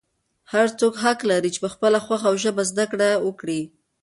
[0.51, 3.61] هر څوک حق لري چې په خپله خوښه او ژبه زده کړه وکړي.